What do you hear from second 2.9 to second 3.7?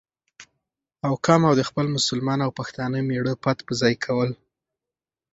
مېـړه پت